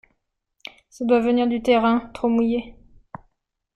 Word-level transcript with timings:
Ça 0.89 1.05
doit 1.05 1.19
venir 1.19 1.45
du 1.47 1.61
terrain, 1.61 2.09
trop 2.15 2.27
mouillé. 2.27 2.73